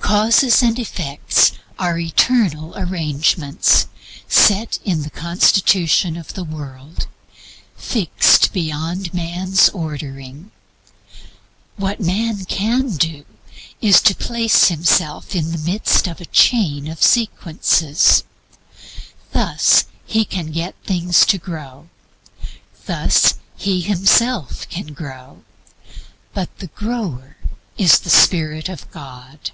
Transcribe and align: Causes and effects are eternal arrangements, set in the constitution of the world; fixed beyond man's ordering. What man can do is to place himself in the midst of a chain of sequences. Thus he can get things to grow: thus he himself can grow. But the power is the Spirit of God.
Causes 0.00 0.60
and 0.60 0.76
effects 0.76 1.52
are 1.78 1.96
eternal 1.96 2.76
arrangements, 2.76 3.86
set 4.26 4.80
in 4.84 5.02
the 5.02 5.10
constitution 5.10 6.16
of 6.16 6.32
the 6.34 6.42
world; 6.42 7.06
fixed 7.76 8.52
beyond 8.52 9.14
man's 9.14 9.68
ordering. 9.68 10.50
What 11.76 12.00
man 12.00 12.44
can 12.46 12.96
do 12.96 13.24
is 13.80 14.02
to 14.02 14.16
place 14.16 14.66
himself 14.66 15.36
in 15.36 15.52
the 15.52 15.58
midst 15.58 16.08
of 16.08 16.20
a 16.20 16.24
chain 16.26 16.88
of 16.88 17.00
sequences. 17.00 18.24
Thus 19.32 19.84
he 20.04 20.24
can 20.24 20.46
get 20.50 20.74
things 20.82 21.24
to 21.26 21.38
grow: 21.38 21.88
thus 22.86 23.34
he 23.56 23.80
himself 23.80 24.68
can 24.68 24.88
grow. 24.88 25.44
But 26.34 26.58
the 26.58 26.66
power 26.68 27.36
is 27.78 28.00
the 28.00 28.10
Spirit 28.10 28.68
of 28.68 28.90
God. 28.90 29.52